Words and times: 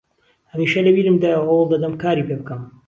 هەمیشە 0.51 0.81
لە 0.85 0.91
بیرمدایە 0.95 1.37
و 1.39 1.47
هەوڵ 1.49 1.67
دەدەم 1.73 1.93
کاری 2.03 2.27
پێ 2.27 2.35
بکەم 2.39 2.61